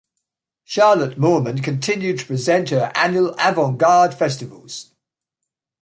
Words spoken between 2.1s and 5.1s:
to present her annual Avant Garde Festivals.